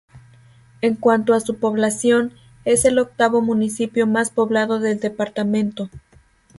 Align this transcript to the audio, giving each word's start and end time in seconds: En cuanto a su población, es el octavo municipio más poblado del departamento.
En 0.81 0.95
cuanto 0.95 1.35
a 1.35 1.39
su 1.41 1.59
población, 1.59 2.33
es 2.65 2.85
el 2.85 2.97
octavo 2.97 3.43
municipio 3.43 4.07
más 4.07 4.31
poblado 4.31 4.79
del 4.79 4.99
departamento. 4.99 5.91